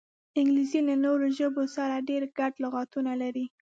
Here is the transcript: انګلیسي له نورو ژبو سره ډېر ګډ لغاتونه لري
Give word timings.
انګلیسي 0.39 0.79
له 0.87 0.95
نورو 1.05 1.25
ژبو 1.37 1.61
سره 1.75 2.05
ډېر 2.09 2.23
ګډ 2.37 2.53
لغاتونه 2.63 3.11
لري 3.21 3.45